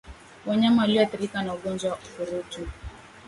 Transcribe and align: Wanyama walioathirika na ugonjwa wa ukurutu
Wanyama 0.45 0.81
walioathirika 0.81 1.43
na 1.43 1.53
ugonjwa 1.53 1.91
wa 1.91 1.97
ukurutu 1.97 2.67